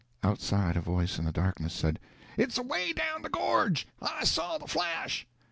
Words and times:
Outside, 0.23 0.77
a 0.77 0.81
voice 0.81 1.19
in 1.19 1.25
the 1.25 1.31
darkness 1.31 1.75
said, 1.75 1.99
"It's 2.35 2.57
away 2.57 2.91
down 2.91 3.21
the 3.21 3.29
gorge; 3.29 3.87
I 4.01 4.23
saw 4.23 4.57
the 4.57 4.65
flash." 4.65 5.27